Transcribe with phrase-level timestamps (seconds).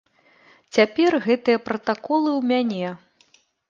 [0.77, 2.87] Цяпер гэтыя пратаколы ў мяне.